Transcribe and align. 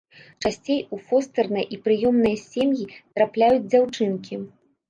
Часцей 0.45 0.79
у 0.97 0.97
фостэрныя 1.09 1.65
і 1.77 1.79
прыёмныя 1.87 2.37
сем'і 2.47 2.89
трапляюць 3.21 3.63
дзяўчынкі. 3.71 4.43